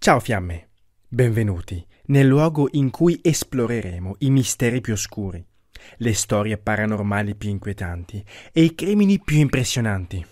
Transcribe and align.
Ciao 0.00 0.20
fiamme, 0.20 0.68
benvenuti 1.08 1.84
nel 2.06 2.24
luogo 2.24 2.68
in 2.70 2.90
cui 2.90 3.18
esploreremo 3.20 4.14
i 4.20 4.30
misteri 4.30 4.80
più 4.80 4.92
oscuri, 4.92 5.44
le 5.96 6.14
storie 6.14 6.56
paranormali 6.56 7.34
più 7.34 7.50
inquietanti 7.50 8.24
e 8.52 8.62
i 8.62 8.76
crimini 8.76 9.18
più 9.18 9.38
impressionanti. 9.38 10.24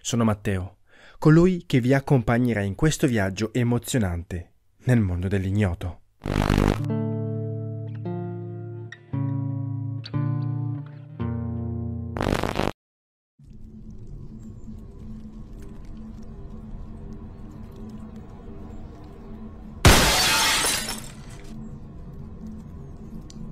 Sono 0.00 0.22
Matteo, 0.22 0.76
colui 1.18 1.64
che 1.66 1.80
vi 1.80 1.94
accompagnerà 1.94 2.62
in 2.62 2.76
questo 2.76 3.08
viaggio 3.08 3.52
emozionante 3.52 4.52
nel 4.84 5.00
mondo 5.00 5.26
dell'ignoto. 5.26 6.02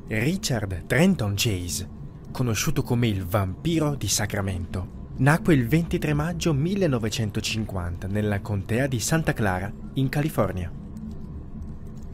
Richard 0.07 0.85
Trenton 0.85 1.33
Chase, 1.35 1.89
conosciuto 2.31 2.83
come 2.83 3.09
il 3.09 3.25
vampiro 3.25 3.95
di 3.95 4.07
Sacramento, 4.07 5.07
nacque 5.17 5.55
il 5.55 5.67
23 5.67 6.13
maggio 6.13 6.53
1950 6.53 8.07
nella 8.09 8.43
contea 8.43 8.87
di 8.87 9.01
Santa 9.01 9.33
Clara, 9.33 9.73
in 9.95 10.11
California. 10.11 10.71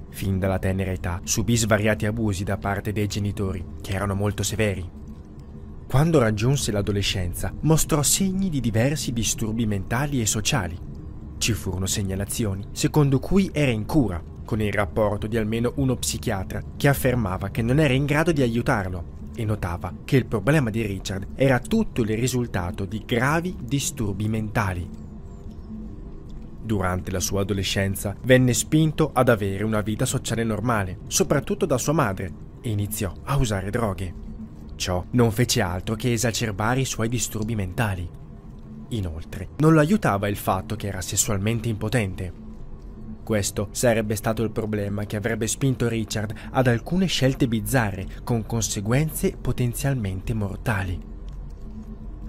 Fin 0.09 0.39
dalla 0.39 0.61
tenera 0.61 0.93
età 0.93 1.21
subì 1.25 1.57
svariati 1.57 2.07
abusi 2.07 2.45
da 2.45 2.59
parte 2.59 2.93
dei 2.93 3.09
genitori, 3.09 3.65
che 3.81 3.93
erano 3.93 4.15
molto 4.15 4.45
severi. 4.45 4.89
Quando 5.89 6.21
raggiunse 6.21 6.71
l'adolescenza, 6.71 7.53
mostrò 7.63 8.03
segni 8.03 8.51
di 8.51 8.61
diversi 8.61 9.13
disturbi 9.13 9.67
mentali 9.67 10.21
e 10.21 10.27
sociali. 10.27 10.79
Ci 11.39 11.53
furono 11.55 11.87
segnalazioni, 11.87 12.69
secondo 12.71 13.19
cui 13.19 13.51
era 13.53 13.73
in 13.73 13.85
cura, 13.85 14.23
con 14.51 14.61
il 14.61 14.73
rapporto 14.73 15.29
di 15.29 15.37
almeno 15.37 15.75
uno 15.77 15.95
psichiatra 15.95 16.61
che 16.77 16.89
affermava 16.89 17.51
che 17.51 17.63
non 17.63 17.79
era 17.79 17.95
in 17.95 18.05
grado 18.05 18.33
di 18.33 18.43
aiutarlo 18.43 19.29
e 19.37 19.45
notava 19.45 19.95
che 20.05 20.17
il 20.17 20.27
problema 20.27 20.71
di 20.71 20.85
Richard 20.85 21.29
era 21.37 21.61
tutto 21.61 22.01
il 22.01 22.17
risultato 22.17 22.85
di 22.85 23.05
gravi 23.07 23.55
disturbi 23.61 24.27
mentali. 24.27 24.91
Durante 26.63 27.13
la 27.13 27.21
sua 27.21 27.43
adolescenza 27.43 28.17
venne 28.25 28.53
spinto 28.53 29.11
ad 29.13 29.29
avere 29.29 29.63
una 29.63 29.83
vita 29.83 30.05
sociale 30.05 30.43
normale, 30.43 30.99
soprattutto 31.07 31.65
da 31.65 31.79
sua 31.79 31.93
madre, 31.93 32.33
e 32.61 32.71
iniziò 32.71 33.13
a 33.23 33.37
usare 33.37 33.71
droghe. 33.71 34.13
Ciò 34.75 35.05
non 35.11 35.31
fece 35.31 35.61
altro 35.61 35.95
che 35.95 36.13
esacerbare 36.13 36.81
i 36.81 36.87
suoi 36.87 37.09
disturbi 37.09 37.55
mentali. 37.55 38.11
Inoltre, 38.89 39.51
non 39.59 39.75
lo 39.75 39.79
aiutava 39.79 40.27
il 40.27 40.37
fatto 40.37 40.75
che 40.75 40.89
era 40.89 41.01
sessualmente 41.01 41.69
impotente 41.69 42.49
questo 43.31 43.69
sarebbe 43.71 44.17
stato 44.17 44.43
il 44.43 44.51
problema 44.51 45.07
che 45.07 45.15
avrebbe 45.15 45.47
spinto 45.47 45.87
Richard 45.87 46.35
ad 46.51 46.67
alcune 46.67 47.07
scelte 47.07 47.47
bizzarre 47.47 48.05
con 48.25 48.45
conseguenze 48.45 49.37
potenzialmente 49.41 50.35
mortali. 50.35 51.01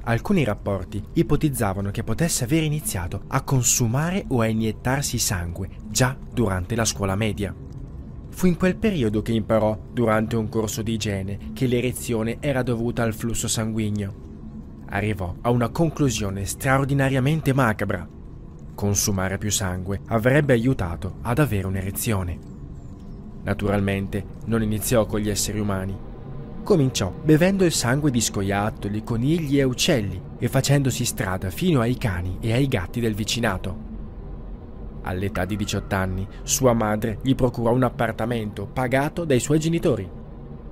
Alcuni 0.03 0.43
rapporti 0.43 1.03
ipotizzavano 1.13 1.89
che 1.89 2.03
potesse 2.03 2.43
aver 2.43 2.61
iniziato 2.61 3.23
a 3.29 3.41
consumare 3.41 4.25
o 4.27 4.41
a 4.41 4.45
iniettarsi 4.45 5.17
sangue 5.17 5.69
già 5.89 6.15
durante 6.31 6.75
la 6.75 6.85
scuola 6.85 7.15
media. 7.15 7.51
Fu 8.29 8.45
in 8.45 8.55
quel 8.55 8.75
periodo 8.75 9.23
che 9.23 9.31
imparò, 9.31 9.75
durante 9.91 10.35
un 10.35 10.49
corso 10.49 10.83
di 10.83 10.93
igiene, 10.93 11.39
che 11.53 11.65
l'erezione 11.65 12.37
era 12.39 12.61
dovuta 12.61 13.01
al 13.01 13.15
flusso 13.15 13.47
sanguigno. 13.47 14.83
Arrivò 14.89 15.33
a 15.41 15.49
una 15.49 15.69
conclusione 15.69 16.45
straordinariamente 16.45 17.53
macabra 17.53 18.07
consumare 18.73 19.37
più 19.37 19.51
sangue 19.51 20.01
avrebbe 20.07 20.53
aiutato 20.53 21.17
ad 21.21 21.39
avere 21.39 21.67
un'erezione. 21.67 22.39
Naturalmente 23.43 24.25
non 24.45 24.61
iniziò 24.61 25.05
con 25.05 25.19
gli 25.19 25.29
esseri 25.29 25.59
umani. 25.59 25.97
Cominciò 26.63 27.11
bevendo 27.11 27.65
il 27.65 27.71
sangue 27.71 28.11
di 28.11 28.21
scoiattoli, 28.21 29.03
conigli 29.03 29.59
e 29.59 29.63
uccelli 29.63 30.21
e 30.37 30.47
facendosi 30.47 31.05
strada 31.05 31.49
fino 31.49 31.81
ai 31.81 31.97
cani 31.97 32.37
e 32.39 32.53
ai 32.53 32.67
gatti 32.67 32.99
del 32.99 33.15
vicinato. 33.15 33.89
All'età 35.03 35.45
di 35.45 35.55
18 35.55 35.95
anni, 35.95 36.27
sua 36.43 36.73
madre 36.73 37.17
gli 37.23 37.33
procurò 37.33 37.73
un 37.73 37.83
appartamento 37.83 38.67
pagato 38.67 39.25
dai 39.25 39.39
suoi 39.39 39.59
genitori. 39.59 40.07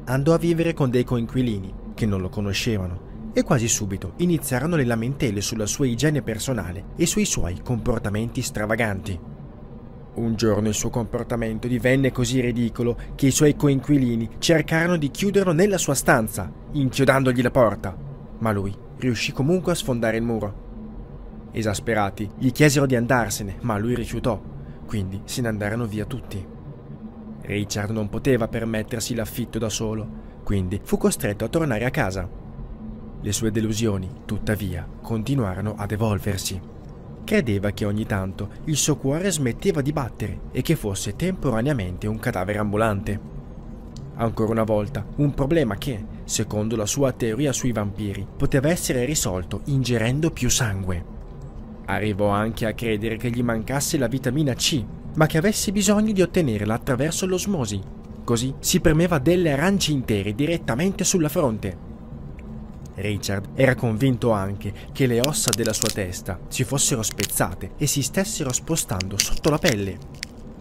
Andò 0.06 0.34
a 0.34 0.38
vivere 0.38 0.74
con 0.74 0.91
dei 0.91 1.03
coinquilini 1.03 1.74
che 1.95 2.06
non 2.06 2.22
lo 2.22 2.29
conoscevano 2.29 3.09
e 3.39 3.44
quasi 3.44 3.67
subito 3.67 4.13
iniziarono 4.17 4.75
le 4.75 4.85
lamentele 4.85 5.41
sulla 5.41 5.66
sua 5.66 5.85
igiene 5.85 6.22
personale 6.22 6.88
e 6.95 7.05
sui 7.05 7.25
suoi 7.25 7.61
comportamenti 7.63 8.41
stravaganti. 8.41 9.19
Un 10.16 10.35
giorno 10.35 10.67
il 10.67 10.73
suo 10.73 10.89
comportamento 10.89 11.67
divenne 11.67 12.11
così 12.11 12.41
ridicolo 12.41 12.97
che 13.16 13.27
i 13.27 13.31
suoi 13.31 13.55
coinquilini 13.55 14.29
cercarono 14.39 14.97
di 14.97 15.09
chiuderlo 15.09 15.53
nella 15.53 15.77
sua 15.77 15.94
stanza, 15.94 16.51
inchiodandogli 16.72 17.41
la 17.41 17.51
porta, 17.51 17.95
ma 18.39 18.51
lui 18.51 18.75
riuscì 18.97 19.31
comunque 19.31 19.71
a 19.71 19.75
sfondare 19.75 20.17
il 20.17 20.23
muro. 20.23 20.67
Esasperati, 21.51 22.29
gli 22.38 22.51
chiesero 22.51 22.85
di 22.85 22.95
andarsene, 22.95 23.57
ma 23.61 23.77
lui 23.77 23.95
rifiutò, 23.95 24.41
quindi 24.85 25.21
se 25.23 25.41
ne 25.41 25.47
andarono 25.47 25.85
via 25.85 26.06
tutti. 26.06 26.45
Richard 27.41 27.91
non 27.91 28.09
poteva 28.09 28.47
permettersi 28.47 29.16
l'affitto 29.16 29.57
da 29.57 29.69
solo, 29.69 30.07
quindi 30.44 30.79
fu 30.83 30.97
costretto 30.97 31.45
a 31.45 31.50
tornare 31.50 31.85
a 31.85 31.89
casa. 31.89 32.38
Le 33.22 33.34
sue 33.34 33.52
delusioni, 33.52 34.09
tuttavia, 34.24 34.88
continuarono 35.02 35.75
ad 35.78 35.91
evolversi. 35.91 36.59
Credeva 37.25 37.72
che 37.72 37.84
ogni 37.84 38.06
tanto 38.06 38.50
il 38.66 38.78
suo 38.78 38.96
cuore 38.96 39.30
smetteva 39.30 39.81
di 39.81 39.91
battere 39.91 40.40
e 40.52 40.62
che 40.62 40.78
fosse 40.78 41.18
temporaneamente 41.18 42.07
un 42.07 42.18
cadavere 42.18 42.59
ambulante. 42.59 43.19
Ancora 44.16 44.52
una 44.52 44.63
volta, 44.63 45.06
un 45.18 45.34
problema 45.34 45.75
che, 45.78 46.02
secondo 46.24 46.78
la 46.78 46.85
sua 46.85 47.12
teoria 47.12 47.52
sui 47.52 47.74
vampiri, 47.74 48.25
poteva 48.38 48.69
essere 48.69 49.03
risolto 49.03 49.62
ingerendo 49.66 50.31
più 50.31 50.50
sangue. 50.50 51.18
Arrivò 51.88 52.30
anche 52.30 52.66
a 52.66 52.74
credere 52.74 53.18
che 53.18 53.31
gli 53.31 53.44
mancasse 53.44 53.97
la 53.97 54.07
vitamina 54.07 54.53
C, 54.53 54.81
ma 55.16 55.25
che 55.25 55.38
avesse 55.38 55.74
bisogno 55.74 56.13
di 56.13 56.22
ottenerla 56.22 56.74
attraverso 56.74 57.25
l'osmosi. 57.25 57.81
Così 58.24 58.53
si 58.59 58.80
premeva 58.80 59.19
delle 59.19 59.51
arance 59.51 59.91
intere 59.91 60.34
direttamente 60.34 61.03
sulla 61.03 61.30
fronte 61.30 61.88
Richard 63.02 63.50
era 63.56 63.76
convinto 63.76 64.32
anche 64.32 64.74
che 64.92 65.08
le 65.08 65.20
ossa 65.22 65.52
della 65.56 65.74
sua 65.74 65.90
testa 65.90 66.40
si 66.48 66.64
fossero 66.64 67.02
spezzate 67.02 67.72
e 67.78 67.88
si 67.88 68.02
stessero 68.02 68.52
spostando 68.52 69.18
sotto 69.18 69.50
la 69.50 69.58
pelle. 69.58 69.98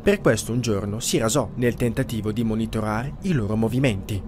Per 0.03 0.21
questo 0.21 0.53
un 0.53 0.61
giorno 0.61 1.01
si 1.01 1.19
rasò 1.19 1.51
nel 1.57 1.75
tentativo 1.75 2.33
di 2.33 2.45
monitorare 2.45 3.17
i 3.23 3.33
loro 3.33 3.57
movimenti. 3.57 4.23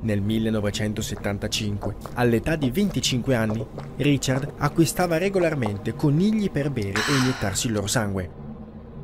Nel 0.00 0.20
1975, 0.20 1.96
all'età 2.14 2.54
di 2.54 2.70
25 2.70 3.34
anni, 3.34 3.66
Richard 3.96 4.52
acquistava 4.58 5.16
regolarmente 5.16 5.94
conigli 5.94 6.50
per 6.50 6.70
bere 6.70 7.00
e 7.08 7.16
iniettarsi 7.18 7.68
il 7.68 7.72
loro 7.72 7.86
sangue. 7.86 8.44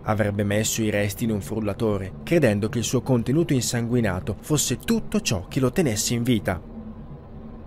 Avrebbe 0.02 0.44
messo 0.44 0.82
i 0.82 0.90
resti 0.90 1.24
in 1.24 1.30
un 1.30 1.40
frullatore, 1.40 2.12
credendo 2.24 2.68
che 2.68 2.78
il 2.78 2.84
suo 2.84 3.02
contenuto 3.02 3.52
insanguinato 3.52 4.36
fosse 4.40 4.78
tutto 4.78 5.20
ciò 5.20 5.46
che 5.48 5.60
lo 5.60 5.70
tenesse 5.70 6.14
in 6.14 6.24
vita. 6.24 6.71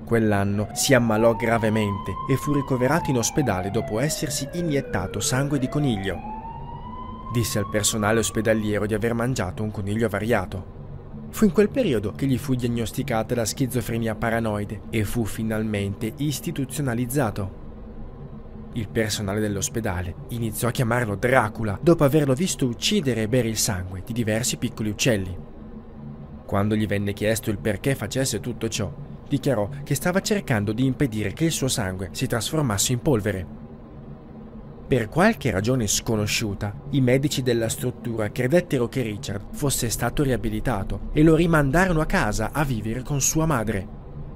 Quell'anno 0.05 0.69
si 0.73 0.93
ammalò 0.93 1.35
gravemente 1.35 2.13
e 2.29 2.35
fu 2.35 2.53
ricoverato 2.53 3.09
in 3.09 3.17
ospedale 3.17 3.71
dopo 3.71 3.99
essersi 3.99 4.47
iniettato 4.53 5.19
sangue 5.19 5.57
di 5.57 5.67
coniglio. 5.67 6.19
Disse 7.33 7.57
al 7.57 7.67
personale 7.67 8.19
ospedaliero 8.19 8.85
di 8.85 8.93
aver 8.93 9.15
mangiato 9.15 9.63
un 9.63 9.71
coniglio 9.71 10.05
avariato. 10.05 10.73
Fu 11.31 11.45
in 11.45 11.51
quel 11.51 11.69
periodo 11.69 12.11
che 12.11 12.27
gli 12.27 12.37
fu 12.37 12.53
diagnosticata 12.53 13.33
la 13.33 13.45
schizofrenia 13.45 14.13
paranoide 14.13 14.83
e 14.91 15.03
fu 15.03 15.25
finalmente 15.25 16.13
istituzionalizzato. 16.17 17.63
Il 18.73 18.87
personale 18.89 19.39
dell'ospedale 19.39 20.15
iniziò 20.29 20.67
a 20.67 20.71
chiamarlo 20.71 21.15
Dracula 21.15 21.79
dopo 21.81 22.03
averlo 22.03 22.35
visto 22.35 22.67
uccidere 22.67 23.23
e 23.23 23.27
bere 23.27 23.47
il 23.47 23.57
sangue 23.57 24.03
di 24.05 24.13
diversi 24.13 24.57
piccoli 24.57 24.89
uccelli. 24.89 25.35
Quando 26.45 26.75
gli 26.75 26.85
venne 26.85 27.13
chiesto 27.13 27.49
il 27.49 27.57
perché 27.57 27.95
facesse 27.95 28.39
tutto 28.39 28.67
ciò, 28.67 28.93
dichiarò 29.27 29.69
che 29.83 29.95
stava 29.95 30.21
cercando 30.21 30.71
di 30.71 30.85
impedire 30.85 31.33
che 31.33 31.45
il 31.45 31.51
suo 31.51 31.67
sangue 31.67 32.09
si 32.11 32.27
trasformasse 32.27 32.93
in 32.93 33.01
polvere. 33.01 33.63
Per 34.87 35.09
qualche 35.09 35.49
ragione 35.49 35.87
sconosciuta, 35.87 36.73
i 36.91 37.01
medici 37.01 37.41
della 37.41 37.69
struttura 37.69 38.31
credettero 38.31 38.87
che 38.87 39.01
Richard 39.01 39.47
fosse 39.53 39.89
stato 39.89 40.21
riabilitato 40.21 41.09
e 41.11 41.23
lo 41.23 41.33
rimandarono 41.33 42.01
a 42.01 42.05
casa 42.05 42.51
a 42.51 42.63
vivere 42.63 43.01
con 43.01 43.19
sua 43.19 43.47
madre. 43.47 43.87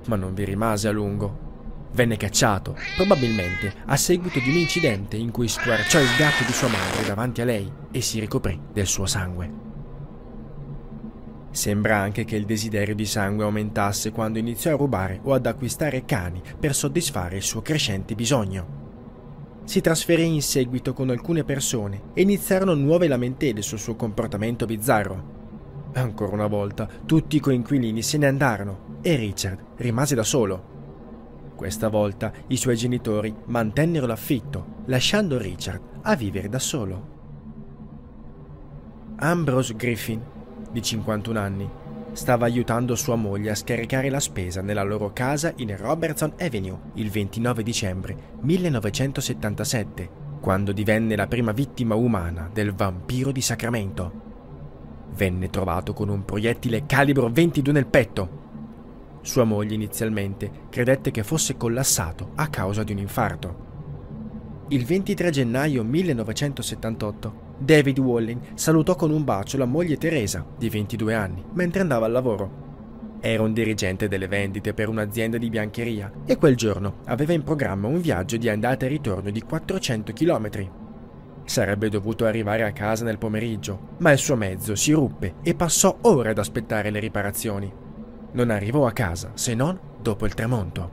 Ma 0.07 0.15
non 0.15 0.33
vi 0.33 0.45
rimase 0.45 0.87
a 0.87 0.91
lungo. 0.91 1.47
Venne 1.91 2.17
cacciato, 2.17 2.75
probabilmente 2.95 3.73
a 3.85 3.95
seguito 3.95 4.39
di 4.39 4.49
un 4.49 4.55
incidente 4.55 5.17
in 5.17 5.29
cui 5.29 5.47
squarciò 5.47 5.99
il 5.99 6.15
gatto 6.17 6.43
di 6.43 6.53
sua 6.53 6.67
madre 6.67 7.05
davanti 7.05 7.41
a 7.41 7.45
lei 7.45 7.71
e 7.91 8.01
si 8.01 8.19
ricoprì 8.19 8.59
del 8.73 8.87
suo 8.87 9.05
sangue. 9.05 9.68
Sembra 11.51 11.97
anche 11.97 12.25
che 12.25 12.35
il 12.35 12.45
desiderio 12.45 12.93
di 12.93 13.05
sangue 13.05 13.43
aumentasse 13.43 14.11
quando 14.11 14.39
iniziò 14.39 14.73
a 14.73 14.77
rubare 14.77 15.19
o 15.23 15.33
ad 15.33 15.45
acquistare 15.45 16.05
cani 16.05 16.41
per 16.59 16.75
soddisfare 16.75 17.37
il 17.37 17.43
suo 17.43 17.61
crescente 17.61 18.15
bisogno. 18.15 18.77
si 19.69 19.81
trasferì 19.81 20.25
in 20.25 20.41
seguito 20.41 20.93
con 20.93 21.11
alcune 21.11 21.43
persone 21.43 22.01
e 22.15 22.23
iniziarono 22.23 22.73
nuove 22.73 23.07
lamentele 23.07 23.61
sul 23.61 23.77
suo 23.77 23.95
comportamento 23.95 24.65
bizzarro. 24.65 25.37
Ancora 25.93 26.33
una 26.33 26.47
volta, 26.47 26.89
tutti 27.05 27.35
i 27.35 27.39
coinquilini 27.39 28.01
se 28.01 28.17
ne 28.17 28.25
andarono 28.25 28.97
e 29.03 29.15
Richard 29.15 29.59
rimase 29.75 30.15
da 30.15 30.23
solo. 30.23 31.53
Questa 31.55 31.87
volta 31.87 32.31
i 32.47 32.57
suoi 32.57 32.77
genitori 32.77 33.31
mantennero 33.45 34.07
l'affitto, 34.07 34.77
lasciando 34.85 35.37
Richard 35.37 35.81
a 36.01 36.15
vivere 36.15 36.49
da 36.49 36.57
solo. 36.57 37.17
Ambrose 39.17 39.75
Griffin, 39.75 40.19
di 40.71 40.81
51 40.81 41.39
anni, 41.39 41.69
stava 42.13 42.45
aiutando 42.45 42.95
sua 42.95 43.15
moglie 43.15 43.51
a 43.51 43.55
scaricare 43.55 44.09
la 44.09 44.19
spesa 44.19 44.61
nella 44.61 44.83
loro 44.83 45.11
casa 45.13 45.53
in 45.57 45.75
Robertson 45.77 46.33
Avenue 46.39 46.77
il 46.95 47.09
29 47.09 47.63
dicembre 47.63 48.15
1977, 48.41 50.09
quando 50.41 50.71
divenne 50.71 51.15
la 51.15 51.27
prima 51.27 51.51
vittima 51.51 51.95
umana 51.95 52.49
del 52.51 52.73
vampiro 52.73 53.31
di 53.31 53.41
Sacramento. 53.41 54.27
Venne 55.15 55.49
trovato 55.49 55.93
con 55.93 56.09
un 56.09 56.23
proiettile 56.23 56.85
calibro 56.85 57.29
22 57.29 57.73
nel 57.73 57.87
petto. 57.87 58.37
Sua 59.21 59.43
moglie 59.43 59.75
inizialmente 59.75 60.49
credette 60.69 61.11
che 61.11 61.23
fosse 61.23 61.57
collassato 61.57 62.31
a 62.35 62.47
causa 62.47 62.83
di 62.83 62.93
un 62.93 62.99
infarto. 62.99 63.67
Il 64.69 64.85
23 64.85 65.29
gennaio 65.31 65.83
1978 65.83 67.47
David 67.61 67.99
Walling 67.99 68.39
salutò 68.53 68.95
con 68.95 69.11
un 69.11 69.25
bacio 69.25 69.57
la 69.57 69.65
moglie 69.65 69.97
Teresa, 69.97 70.45
di 70.57 70.69
22 70.69 71.13
anni, 71.13 71.43
mentre 71.53 71.81
andava 71.81 72.05
al 72.05 72.13
lavoro. 72.13 72.67
Era 73.19 73.43
un 73.43 73.51
dirigente 73.51 74.07
delle 74.07 74.29
vendite 74.29 74.73
per 74.73 74.87
un'azienda 74.87 75.37
di 75.37 75.49
biancheria 75.49 76.09
e 76.25 76.37
quel 76.37 76.55
giorno 76.55 76.99
aveva 77.07 77.33
in 77.33 77.43
programma 77.43 77.89
un 77.89 77.99
viaggio 77.99 78.37
di 78.37 78.47
andata 78.47 78.85
e 78.85 78.89
ritorno 78.89 79.29
di 79.29 79.41
400 79.41 80.13
km. 80.13 80.49
Sarebbe 81.43 81.89
dovuto 81.89 82.25
arrivare 82.25 82.63
a 82.63 82.71
casa 82.71 83.03
nel 83.03 83.17
pomeriggio, 83.17 83.95
ma 83.97 84.11
il 84.11 84.19
suo 84.19 84.37
mezzo 84.37 84.73
si 84.75 84.93
ruppe 84.93 85.35
e 85.43 85.53
passò 85.53 85.97
ore 86.03 86.29
ad 86.29 86.37
aspettare 86.37 86.91
le 86.91 86.99
riparazioni. 86.99 87.69
Non 88.31 88.51
arrivò 88.51 88.87
a 88.87 88.93
casa 88.93 89.31
se 89.33 89.53
non 89.53 89.77
dopo 90.01 90.25
il 90.25 90.33
tramonto. 90.33 90.91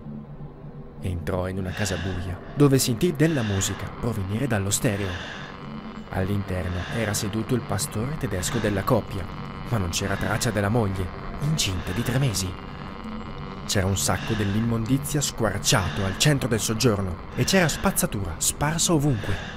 Entrò 1.01 1.47
in 1.47 1.59
una 1.59 1.71
casa 1.71 1.97
buia, 1.97 2.37
dove 2.57 2.81
sentì 2.81 3.15
della 3.15 3.43
musica 3.43 3.89
provenire 4.01 4.49
dallo 4.49 4.71
stereo. 4.71 5.46
All'interno 6.17 6.81
era 6.97 7.13
seduto 7.13 7.55
il 7.55 7.61
pastore 7.61 8.17
tedesco 8.17 8.57
della 8.57 8.83
coppia, 8.83 9.23
ma 9.69 9.77
non 9.77 9.91
c'era 9.91 10.17
traccia 10.17 10.51
della 10.51 10.71
moglie, 10.71 11.07
incinta 11.43 11.93
di 11.93 12.03
tre 12.03 12.19
mesi. 12.19 12.51
C'era 13.67 13.85
un 13.85 13.99
sacco 13.99 14.33
dell'immondizia 14.33 15.21
squarciato 15.21 16.07
al 16.07 16.17
centro 16.17 16.49
del 16.49 16.61
soggiorno 16.61 17.17
e 17.35 17.45
c'era 17.45 17.69
spazzatura 17.69 18.35
sparsa 18.39 18.95
ovunque. 18.95 19.55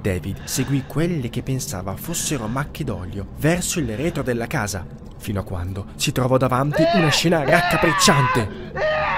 David 0.00 0.44
seguì 0.44 0.84
quelle 0.86 1.28
che 1.28 1.42
pensava 1.42 1.94
fossero 1.94 2.46
macchie 2.46 2.84
d'olio 2.86 3.26
verso 3.36 3.78
il 3.78 3.94
retro 3.94 4.22
della 4.22 4.46
casa, 4.46 4.86
fino 5.18 5.40
a 5.40 5.44
quando 5.44 5.88
si 5.96 6.10
trovò 6.10 6.38
davanti 6.38 6.84
una 6.94 7.10
scena 7.10 7.44
raccapricciante. 7.44 8.72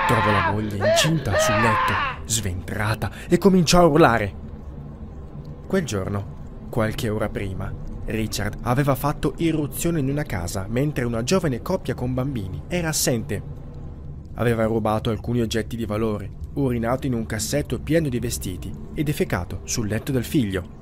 Trovò 0.08 0.30
la 0.32 0.50
moglie 0.50 0.88
incinta 0.88 1.38
sul 1.38 1.54
letto, 1.54 1.92
sventrata, 2.24 3.12
e 3.28 3.38
cominciò 3.38 3.80
a 3.80 3.86
urlare. 3.86 4.34
Quel 5.68 5.84
giorno 5.84 6.37
Qualche 6.70 7.08
ora 7.08 7.28
prima, 7.30 7.72
Richard 8.04 8.58
aveva 8.62 8.94
fatto 8.94 9.34
irruzione 9.38 10.00
in 10.00 10.10
una 10.10 10.22
casa 10.22 10.66
mentre 10.68 11.04
una 11.04 11.22
giovane 11.22 11.62
coppia 11.62 11.94
con 11.94 12.12
bambini 12.14 12.62
era 12.68 12.88
assente. 12.88 13.42
Aveva 14.34 14.64
rubato 14.64 15.10
alcuni 15.10 15.40
oggetti 15.40 15.76
di 15.76 15.86
valore, 15.86 16.30
urinato 16.54 17.06
in 17.06 17.14
un 17.14 17.26
cassetto 17.26 17.80
pieno 17.80 18.08
di 18.08 18.18
vestiti 18.18 18.72
e 18.94 19.02
defecato 19.02 19.60
sul 19.64 19.88
letto 19.88 20.12
del 20.12 20.24
figlio. 20.24 20.76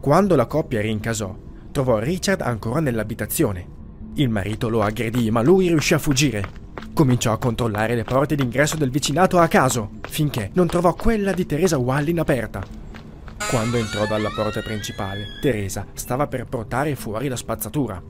Quando 0.00 0.36
la 0.36 0.46
coppia 0.46 0.80
rincasò, 0.80 1.36
trovò 1.72 1.98
Richard 1.98 2.42
ancora 2.42 2.80
nell'abitazione. 2.80 3.78
Il 4.14 4.28
marito 4.28 4.68
lo 4.68 4.82
aggredì, 4.82 5.30
ma 5.30 5.42
lui 5.42 5.68
riuscì 5.68 5.94
a 5.94 5.98
fuggire. 5.98 6.44
Cominciò 6.92 7.32
a 7.32 7.38
controllare 7.38 7.94
le 7.94 8.04
porte 8.04 8.34
d'ingresso 8.34 8.76
del 8.76 8.90
vicinato 8.90 9.38
a 9.38 9.48
caso, 9.48 9.90
finché 10.08 10.50
non 10.54 10.66
trovò 10.66 10.94
quella 10.94 11.32
di 11.32 11.46
Teresa 11.46 11.78
Wallin 11.78 12.20
aperta. 12.20 12.79
Quando 13.48 13.78
entrò 13.78 14.06
dalla 14.06 14.30
porta 14.30 14.60
principale, 14.60 15.38
Teresa 15.40 15.86
stava 15.94 16.28
per 16.28 16.44
portare 16.46 16.94
fuori 16.94 17.26
la 17.26 17.36
spazzatura. 17.36 18.00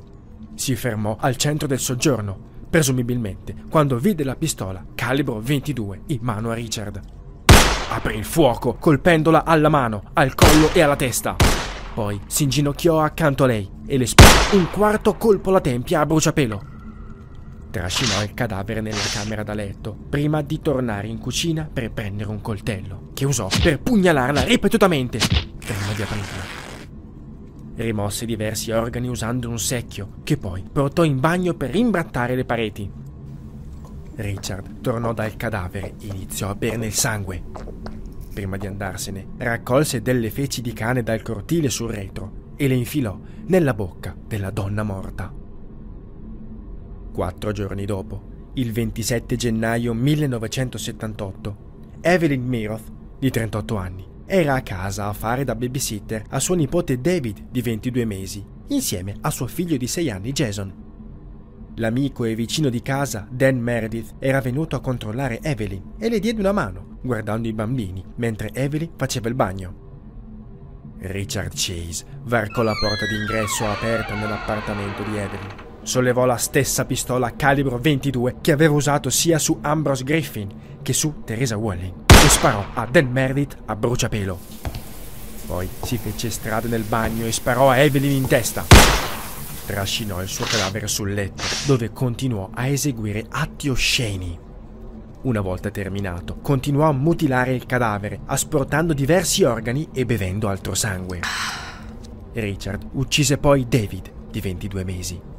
Si 0.55 0.75
fermò 0.77 1.17
al 1.19 1.37
centro 1.37 1.67
del 1.67 1.79
soggiorno, 1.79 2.37
presumibilmente 2.69 3.55
quando 3.71 3.97
vide 3.99 4.23
la 4.25 4.37
pistola 4.37 4.85
calibro 4.95 5.41
22 5.41 6.03
in 6.07 6.19
mano 6.21 6.51
a 6.51 6.55
Richard. 6.55 7.01
Aprì 7.91 8.19
il 8.19 8.25
fuoco, 8.25 8.75
colpendola 8.75 9.45
alla 9.45 9.69
mano, 9.69 10.11
al 10.13 10.35
collo 10.35 10.73
e 10.75 10.83
alla 10.83 10.97
testa. 10.97 11.37
Poi 11.95 12.21
si 12.27 12.43
inginocchiò 12.45 13.01
accanto 13.01 13.45
a 13.45 13.47
lei 13.47 13.69
e 13.87 13.97
le 13.97 14.07
sparò 14.07 14.57
un 14.59 14.71
quarto 14.71 15.15
colpo 15.15 15.49
alla 15.49 15.61
tempia 15.61 16.01
a 16.01 16.07
bruciapelo. 16.07 16.70
Trascinò 17.71 18.21
il 18.25 18.35
cadavere 18.35 18.81
nella 18.81 18.97
camera 19.13 19.45
da 19.45 19.55
letto, 19.55 19.97
prima 20.09 20.43
di 20.43 20.61
tornare 20.61 21.07
in 21.07 21.19
cucina 21.19 21.71
per 21.73 21.93
prendere 21.93 22.29
un 22.29 22.41
coltello, 22.41 23.11
che 23.15 23.25
usò 23.25 23.49
per 23.63 23.81
pugnalarla 23.81 24.43
ripetutamente, 24.43 25.19
prima 25.19 25.93
di 25.95 26.03
aprirla. 26.03 26.69
Rimosse 27.77 28.27
diversi 28.27 28.73
organi 28.73 29.07
usando 29.07 29.49
un 29.49 29.59
secchio, 29.61 30.15
che 30.25 30.37
poi 30.37 30.65
portò 30.71 31.05
in 31.05 31.21
bagno 31.21 31.55
per 31.55 31.77
imbrattare 31.77 32.35
le 32.35 32.45
pareti. 32.45 32.91
Richard 34.17 34.81
tornò 34.81 35.13
dal 35.13 35.37
cadavere 35.37 35.95
e 36.01 36.07
iniziò 36.07 36.51
a 36.51 36.57
berne 36.57 36.87
il 36.87 36.93
sangue. 36.93 37.43
Prima 38.35 38.57
di 38.57 38.67
andarsene, 38.67 39.29
raccolse 39.39 40.03
delle 40.03 40.31
feci 40.31 40.61
di 40.61 40.73
cane 40.73 41.05
dal 41.05 41.23
cortile 41.23 41.71
sul 41.71 41.91
retro 41.91 42.49
e 42.57 42.67
le 42.67 42.75
infilò 42.75 43.17
nella 43.47 43.75
bocca 43.75 44.15
della 44.27 44.51
donna 44.51 44.83
morta. 44.83 45.40
Quattro 47.13 47.51
giorni 47.51 47.85
dopo, 47.85 48.23
il 48.55 48.73
27 48.73 49.37
gennaio 49.37 49.93
1978, 49.95 51.57
Evelyn 52.01 52.47
Miroth, 52.47 52.91
di 53.19 53.31
38 53.31 53.77
anni, 53.77 54.07
era 54.27 54.55
a 54.55 54.63
casa 54.63 55.07
a 55.07 55.13
fare 55.13 55.43
da 55.43 55.57
babysitter 55.57 56.25
a 56.29 56.39
suo 56.39 56.55
nipote 56.55 57.01
David, 57.01 57.49
di 57.51 57.63
22 57.63 58.05
mesi, 58.05 58.45
insieme 58.69 59.17
a 59.23 59.31
suo 59.31 59.49
figlio 59.49 59.77
di 59.77 59.89
6 59.89 60.11
anni 60.11 60.33
Jason. 60.33 60.73
L'amico 61.75 62.25
e 62.25 62.35
vicino 62.37 62.69
di 62.69 62.81
casa, 62.81 63.27
Dan 63.29 63.59
Meredith, 63.59 64.15
era 64.19 64.41
venuto 64.41 64.77
a 64.77 64.81
controllare 64.81 65.41
Evelyn 65.43 65.95
e 65.99 66.09
le 66.09 66.21
diede 66.21 66.41
una 66.41 66.53
mano, 66.53 66.99
guardando 67.03 67.49
i 67.49 67.53
bambini, 67.53 68.05
mentre 68.17 68.53
Evelyn 68.53 68.91
faceva 68.97 69.29
il 69.29 69.35
bagno. 69.35 69.89
Richard 70.99 71.53
Chase 71.55 72.05
varcò 72.23 72.63
la 72.63 72.75
porta 72.81 73.07
d'ingresso 73.07 73.67
aperta 73.67 74.15
nell'appartamento 74.15 75.03
di 75.03 75.17
Evelyn 75.17 75.69
sollevò 75.83 76.25
la 76.25 76.37
stessa 76.37 76.85
pistola 76.85 77.35
calibro 77.35 77.79
22 77.79 78.37
che 78.41 78.53
aveva 78.53 78.75
usato 78.75 79.11
sia 79.11 79.39
su 79.39 79.59
Ambrose 79.61 80.05
Griffin 80.05 80.49
che 80.83 80.93
su 80.93 81.23
Teresa 81.25 81.57
Walling 81.57 81.93
e 82.09 82.29
sparò 82.29 82.65
a 82.75 82.87
Dan 82.87 83.11
Meredith 83.11 83.57
a 83.67 83.77
bruciapelo. 83.77 84.39
Poi 85.47 85.69
si 85.83 85.99
fece 85.99 86.31
strada 86.31 86.69
nel 86.69 86.85
bagno 86.85 87.27
e 87.27 87.33
sparò 87.33 87.71
a 87.71 87.79
Evelyn 87.79 88.13
in 88.13 88.27
testa. 88.27 88.65
Trascinò 89.67 90.23
il 90.23 90.29
suo 90.29 90.45
cadavere 90.45 90.87
sul 90.87 91.13
letto, 91.13 91.43
dove 91.67 91.91
continuò 91.91 92.51
a 92.53 92.67
eseguire 92.67 93.27
atti 93.29 93.69
osceni. 93.69 94.39
Una 95.23 95.41
volta 95.41 95.71
terminato, 95.71 96.37
continuò 96.41 96.89
a 96.89 96.93
mutilare 96.93 97.53
il 97.53 97.67
cadavere, 97.67 98.21
asportando 98.27 98.93
diversi 98.93 99.43
organi 99.45 99.89
e 99.93 100.07
bevendo 100.07 100.49
altro 100.49 100.75
sangue. 100.75 101.21
Richard 102.33 102.87
uccise 102.93 103.39
poi 103.39 103.67
David, 103.69 104.11
di 104.31 104.41
22 104.41 104.85
mesi. 104.85 105.30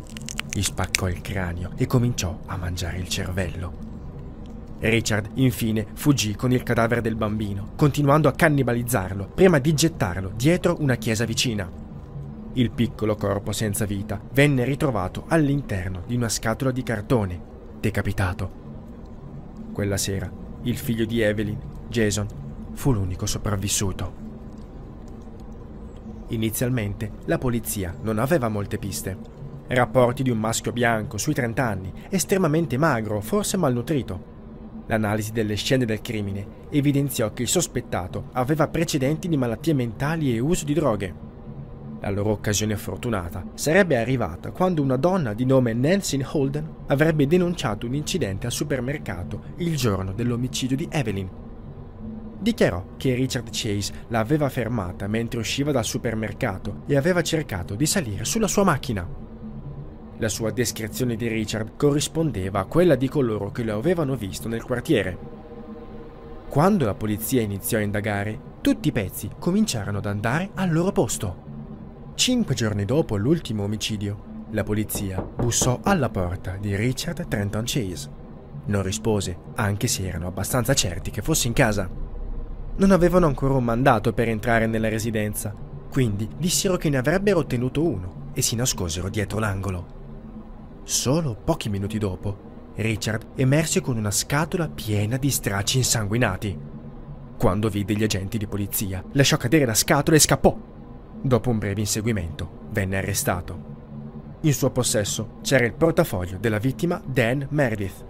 Gli 0.54 0.62
spaccò 0.62 1.08
il 1.08 1.22
cranio 1.22 1.72
e 1.78 1.88
cominciò 1.88 2.40
a 2.46 2.58
mangiare 2.58 2.98
il 2.98 3.08
cervello. 3.08 3.90
Richard, 4.80 5.30
infine, 5.36 5.86
fuggì 5.94 6.36
con 6.36 6.52
il 6.52 6.64
cadavere 6.64 7.02
del 7.02 7.16
bambino, 7.16 7.72
continuando 7.76 8.28
a 8.28 8.34
cannibalizzarlo 8.34 9.30
prima 9.34 9.60
di 9.60 9.74
gettarlo 9.74 10.34
dietro 10.36 10.76
una 10.80 10.96
chiesa 10.96 11.24
vicina. 11.24 11.72
Il 12.54 12.72
piccolo 12.72 13.16
corpo 13.16 13.54
senza 13.54 13.86
vita 13.86 14.20
venne 14.34 14.66
ritrovato 14.66 15.24
all'interno 15.28 16.04
di 16.06 16.16
una 16.16 16.28
scatola 16.28 16.72
di 16.72 16.84
cartone, 16.84 17.42
decapitato. 17.80 18.60
Quella 19.72 19.98
sera, 19.98 20.30
il 20.64 20.78
figlio 20.78 21.06
di 21.06 21.22
Evelyn, 21.22 21.60
Jason, 21.88 22.28
fu 22.74 22.92
l'unico 22.92 23.26
sopravvissuto. 23.26 24.30
Inizialmente 26.30 27.12
la 27.26 27.38
polizia 27.38 27.96
non 28.02 28.18
aveva 28.18 28.50
molte 28.50 28.78
piste, 28.78 29.18
Rapporti 29.74 30.22
di 30.22 30.30
un 30.30 30.38
maschio 30.38 30.74
bianco 30.74 31.18
sui 31.18 31.34
30 31.34 31.66
anni, 31.66 31.94
estremamente 32.10 32.78
magro, 32.78 33.22
forse 33.22 33.56
malnutrito. 33.56 34.84
L'analisi 34.88 35.32
delle 35.32 35.56
scene 35.56 35.86
del 35.86 36.02
crimine 36.02 36.46
evidenziò 36.72 37.32
che 37.32 37.44
il 37.44 37.48
sospettato 37.48 38.32
aveva 38.34 38.68
precedenti 38.68 39.30
di 39.30 39.38
malattie 39.38 39.74
mentali 39.74 40.36
e 40.36 40.40
uso 40.40 40.66
di 40.66 40.74
droghe. 40.74 41.14
La 42.02 42.10
loro 42.10 42.32
occasione 42.32 42.76
fortunata 42.76 43.46
sarebbe 43.54 43.96
arrivata 43.96 44.52
quando 44.52 44.82
una 44.82 44.98
donna 44.98 45.34
di 45.34 45.46
nome 45.46 45.72
Nancy 45.72 46.22
Holden 46.22 46.68
avrebbe 46.88 47.26
denunciato 47.26 47.86
un 47.86 47.94
incidente 47.96 48.48
al 48.48 48.52
supermercato 48.52 49.54
il 49.60 49.78
giorno 49.78 50.12
dell'omicidio 50.12 50.76
di 50.76 50.90
Evelyn. 50.92 51.30
dichiarò 52.40 52.88
che 52.98 53.14
Richard 53.14 53.48
Chase 53.52 53.94
l'aveva 54.10 54.50
fermata 54.50 55.08
mentre 55.08 55.40
usciva 55.40 55.72
dal 55.72 55.86
supermercato 55.86 56.82
e 56.88 56.98
aveva 56.98 57.22
cercato 57.22 57.76
di 57.76 57.86
salire 57.86 58.26
sulla 58.26 58.50
sua 58.50 58.66
macchina. 58.66 59.30
La 60.22 60.30
sua 60.30 60.52
descrizione 60.52 61.16
di 61.16 61.28
Richard 61.28 61.72
corrispondeva 61.76 62.60
a 62.60 62.66
quella 62.66 62.94
di 62.94 63.10
coloro 63.10 63.50
che 63.50 63.64
lo 63.64 63.76
avevano 63.76 64.16
visto 64.16 64.48
nel 64.48 64.62
quartiere. 64.62 65.18
Quando 66.48 66.86
la 66.86 66.94
polizia 66.94 67.42
iniziò 67.42 67.80
a 67.80 67.82
indagare, 67.82 68.40
tutti 68.62 68.90
i 68.90 68.92
pezzi 68.92 69.32
cominciarono 69.40 69.98
ad 69.98 70.06
andare 70.06 70.52
al 70.54 70.72
loro 70.72 70.92
posto. 70.92 72.14
Cinque 72.14 72.54
giorni 72.54 72.86
dopo 72.86 73.16
l'ultimo 73.16 73.64
omicidio, 73.64 74.46
la 74.52 74.64
polizia 74.64 75.20
bussò 75.20 75.80
alla 75.82 76.10
porta 76.10 76.56
di 76.60 76.76
Richard 76.76 77.28
Trenton 77.28 77.64
Chase. 77.66 78.10
Non 78.66 78.84
rispose, 78.84 79.36
anche 79.56 79.88
se 79.88 80.08
erano 80.08 80.28
abbastanza 80.28 80.76
certi 80.76 81.10
che 81.10 81.24
fosse 81.24 81.48
in 81.48 81.54
casa. 81.54 81.90
Non 82.76 82.92
avevano 82.92 83.26
ancora 83.26 83.56
un 83.56 83.64
mandato 83.64 84.14
per 84.14 84.30
entrare 84.30 84.68
nella 84.68 84.88
residenza, 84.88 85.52
quindi 85.90 86.30
dissero 86.38 86.78
che 86.78 86.90
ne 86.90 86.98
avrebbero 86.98 87.40
ottenuto 87.40 87.84
uno 87.84 88.30
e 88.34 88.44
si 88.44 88.56
nascosero 88.56 89.10
dietro 89.10 89.40
l'angolo. 89.40 90.01
Solo 90.92 91.38
pochi 91.42 91.70
minuti 91.70 91.98
dopo, 91.98 92.74
Richard 92.76 93.28
emerse 93.36 93.80
con 93.80 93.96
una 93.96 94.12
scatola 94.12 94.68
piena 94.68 95.16
di 95.16 95.32
stracci 95.32 95.78
insanguinati. 95.78 96.60
Quando 97.38 97.70
vide 97.70 97.96
gli 97.96 98.04
agenti 98.04 98.38
di 98.38 98.46
polizia, 98.46 99.02
lasciò 99.14 99.38
cadere 99.38 99.64
la 99.64 99.74
scatola 99.74 100.18
e 100.18 100.20
scappò. 100.20 100.54
Dopo 101.22 101.50
un 101.50 101.60
breve 101.60 101.80
inseguimento, 101.80 102.68
venne 102.72 102.98
arrestato. 102.98 103.64
In 104.42 104.54
suo 104.54 104.70
possesso 104.72 105.38
c'era 105.42 105.64
il 105.64 105.72
portafoglio 105.72 106.38
della 106.38 106.60
vittima 106.60 107.02
Dan 107.06 107.48
Meredith. 107.52 108.06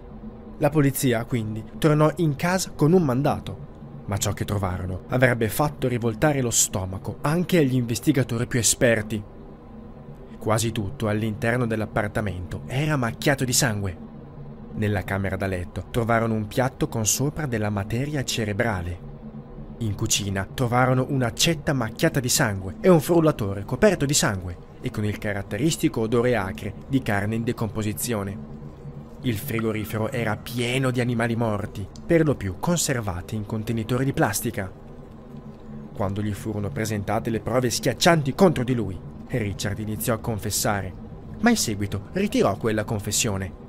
La 0.58 0.68
polizia, 0.68 1.24
quindi, 1.24 1.62
tornò 1.78 2.10
in 2.16 2.34
casa 2.34 2.72
con 2.72 2.92
un 2.92 3.04
mandato, 3.04 3.58
ma 4.06 4.16
ciò 4.16 4.32
che 4.32 4.44
trovarono 4.44 5.04
avrebbe 5.10 5.48
fatto 5.48 5.86
rivoltare 5.86 6.42
lo 6.42 6.50
stomaco 6.50 7.18
anche 7.20 7.58
agli 7.58 7.76
investigatori 7.76 8.48
più 8.48 8.58
esperti. 8.58 9.22
Quasi 10.42 10.72
tutto 10.72 11.06
all'interno 11.06 11.68
dell'appartamento 11.68 12.62
era 12.66 12.96
macchiato 12.96 13.44
di 13.44 13.52
sangue. 13.52 13.96
Nella 14.72 15.04
camera 15.04 15.36
da 15.36 15.46
letto 15.46 15.84
trovarono 15.92 16.34
un 16.34 16.48
piatto 16.48 16.88
con 16.88 17.06
sopra 17.06 17.46
della 17.46 17.70
materia 17.70 18.24
cerebrale. 18.24 18.98
In 19.78 19.94
cucina 19.94 20.44
trovarono 20.52 21.06
un'accetta 21.08 21.72
macchiata 21.72 22.18
di 22.18 22.28
sangue 22.28 22.74
e 22.80 22.88
un 22.88 23.00
frullatore 23.00 23.62
coperto 23.64 24.04
di 24.04 24.14
sangue 24.14 24.56
e 24.80 24.90
con 24.90 25.04
il 25.04 25.16
caratteristico 25.16 26.00
odore 26.00 26.34
acre 26.34 26.74
di 26.88 27.00
carne 27.02 27.36
in 27.36 27.44
decomposizione. 27.44 28.36
Il 29.20 29.38
frigorifero 29.38 30.10
era 30.10 30.36
pieno 30.36 30.90
di 30.90 31.00
animali 31.00 31.36
morti, 31.36 31.86
per 32.04 32.24
lo 32.24 32.34
più 32.34 32.56
conservati 32.58 33.36
in 33.36 33.46
contenitori 33.46 34.04
di 34.04 34.12
plastica. 34.12 34.68
Quando 35.94 36.20
gli 36.20 36.34
furono 36.34 36.68
presentate 36.68 37.30
le 37.30 37.38
prove 37.38 37.70
schiaccianti 37.70 38.34
contro 38.34 38.64
di 38.64 38.74
lui, 38.74 39.10
Richard 39.38 39.78
iniziò 39.78 40.14
a 40.14 40.18
confessare, 40.18 40.92
ma 41.40 41.50
in 41.50 41.56
seguito 41.56 42.08
ritirò 42.12 42.56
quella 42.56 42.84
confessione. 42.84 43.60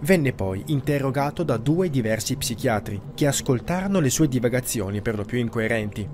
Venne 0.00 0.32
poi 0.32 0.62
interrogato 0.66 1.42
da 1.42 1.56
due 1.56 1.90
diversi 1.90 2.36
psichiatri 2.36 3.00
che 3.14 3.26
ascoltarono 3.26 3.98
le 3.98 4.10
sue 4.10 4.28
divagazioni 4.28 5.00
per 5.00 5.16
lo 5.16 5.24
più 5.24 5.38
incoerenti. 5.38 6.06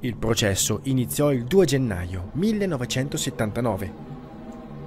Il 0.00 0.16
processo 0.16 0.80
iniziò 0.84 1.32
il 1.32 1.44
2 1.44 1.66
gennaio 1.66 2.30
1979. 2.32 4.10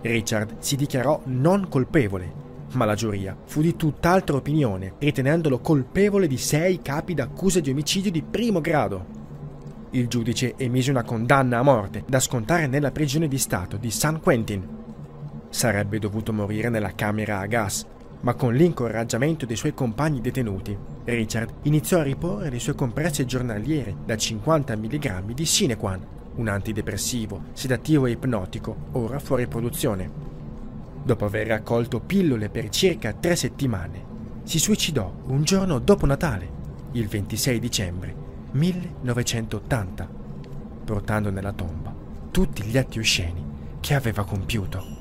Richard 0.01 0.55
si 0.59 0.75
dichiarò 0.75 1.21
non 1.25 1.67
colpevole, 1.69 2.43
ma 2.73 2.85
la 2.85 2.95
giuria 2.95 3.35
fu 3.45 3.61
di 3.61 3.75
tutt'altra 3.75 4.35
opinione, 4.35 4.93
ritenendolo 4.99 5.59
colpevole 5.59 6.27
di 6.27 6.37
sei 6.37 6.81
capi 6.81 7.13
d'accusa 7.13 7.59
di 7.59 7.69
omicidio 7.69 8.11
di 8.11 8.21
primo 8.21 8.61
grado 8.61 9.14
il 9.91 10.07
giudice 10.07 10.55
emise 10.57 10.91
una 10.91 11.03
condanna 11.03 11.59
a 11.59 11.63
morte 11.63 12.03
da 12.07 12.19
scontare 12.19 12.67
nella 12.67 12.91
prigione 12.91 13.27
di 13.27 13.37
Stato 13.37 13.77
di 13.77 13.91
San 13.91 14.19
Quentin. 14.19 14.67
Sarebbe 15.49 15.99
dovuto 15.99 16.33
morire 16.33 16.69
nella 16.69 16.93
camera 16.93 17.39
a 17.39 17.45
gas, 17.45 17.85
ma 18.21 18.33
con 18.33 18.53
l'incoraggiamento 18.53 19.45
dei 19.45 19.55
suoi 19.55 19.73
compagni 19.73 20.19
detenuti, 20.19 20.77
Richard 21.05 21.53
iniziò 21.63 21.99
a 21.99 22.03
riporre 22.03 22.49
le 22.49 22.59
sue 22.59 22.75
compresse 22.75 23.25
giornaliere 23.25 23.95
da 24.03 24.17
50 24.17 24.75
mg 24.75 25.33
di 25.33 25.45
Sinequan, 25.45 26.05
un 26.35 26.47
antidepressivo, 26.47 27.43
sedativo 27.53 28.07
e 28.07 28.11
ipnotico, 28.11 28.75
ora 28.93 29.19
fuori 29.19 29.47
produzione. 29.47 30.09
Dopo 31.03 31.25
aver 31.25 31.47
raccolto 31.47 31.99
pillole 31.99 32.49
per 32.49 32.69
circa 32.69 33.13
tre 33.13 33.35
settimane, 33.35 34.13
si 34.43 34.59
suicidò 34.59 35.09
un 35.27 35.43
giorno 35.43 35.79
dopo 35.79 36.05
Natale, 36.05 36.63
il 36.93 37.07
26 37.07 37.59
dicembre 37.59 38.24
1980, 38.55 40.07
portando 40.85 41.29
nella 41.29 41.51
tomba 41.51 41.93
tutti 42.31 42.63
gli 42.63 42.77
atti 42.77 42.99
osceni 42.99 43.43
che 43.81 43.93
aveva 43.93 44.23
compiuto. 44.23 44.94